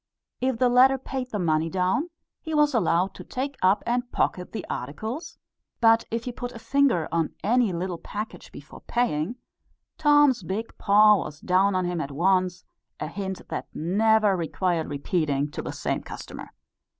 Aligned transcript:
If 0.39 0.57
the 0.57 0.67
latter 0.67 0.97
paid 0.97 1.29
the 1.29 1.37
money 1.37 1.69
down, 1.69 2.09
he 2.41 2.55
was 2.55 2.73
allowed 2.73 3.13
to 3.13 3.23
take 3.23 3.55
up 3.61 3.83
and 3.85 4.11
pocket 4.11 4.51
the 4.51 4.65
articles; 4.67 5.37
but 5.79 6.05
if 6.09 6.23
he 6.23 6.31
put 6.31 6.53
a 6.53 6.57
finger 6.57 7.07
on 7.11 7.35
any 7.43 7.71
little 7.71 7.99
package 7.99 8.51
before 8.51 8.81
paying, 8.81 9.35
Tom's 9.99 10.41
big 10.41 10.75
paw 10.79 11.17
was 11.17 11.39
down 11.39 11.75
on 11.75 11.85
him 11.85 12.01
at 12.01 12.09
once, 12.09 12.65
a 12.99 13.05
hint 13.05 13.47
that 13.49 13.67
never 13.75 14.35
required 14.35 14.89
repeating 14.89 15.51
to 15.51 15.61
the 15.61 15.71
same 15.71 16.01
customer. 16.01 16.49